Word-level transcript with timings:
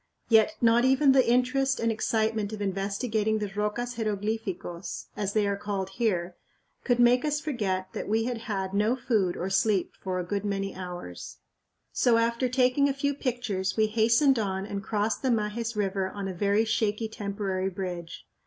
Yet 0.29 0.55
not 0.61 0.83
even 0.83 1.11
the 1.11 1.29
interest 1.29 1.79
and 1.79 1.91
excitement 1.91 2.51
of 2.53 2.59
investigating 2.59 3.37
the 3.37 3.51
"rocas 3.55 3.97
jeroglificos," 3.97 5.05
as 5.15 5.33
they 5.33 5.45
are 5.45 5.55
called 5.55 5.89
here, 5.91 6.35
could 6.83 6.97
make 6.99 7.23
us 7.23 7.39
forget 7.39 7.93
that 7.93 8.07
we 8.09 8.23
had 8.23 8.39
had 8.39 8.73
no 8.73 8.95
food 8.95 9.37
or 9.37 9.51
sleep 9.51 9.93
for 10.01 10.17
a 10.19 10.23
good 10.25 10.43
many 10.43 10.73
hours. 10.75 11.37
So 11.93 12.17
after 12.17 12.49
taking 12.49 12.89
a 12.89 12.95
few 12.95 13.13
pictures 13.13 13.77
we 13.77 13.85
hastened 13.85 14.39
on 14.39 14.65
and 14.65 14.81
crossed 14.81 15.21
the 15.21 15.29
Majes 15.29 15.75
River 15.75 16.09
on 16.09 16.27
a 16.27 16.33
very 16.33 16.65
shaky 16.65 17.07
temporary 17.07 17.69
bridge. 17.69 18.25